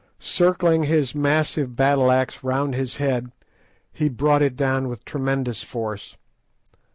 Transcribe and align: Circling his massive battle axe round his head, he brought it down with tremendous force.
Circling 0.17 0.85
his 0.85 1.13
massive 1.13 1.75
battle 1.75 2.09
axe 2.11 2.43
round 2.43 2.73
his 2.73 2.95
head, 2.95 3.31
he 3.93 4.09
brought 4.09 4.41
it 4.41 4.55
down 4.55 4.87
with 4.89 5.05
tremendous 5.05 5.61
force. 5.61 6.17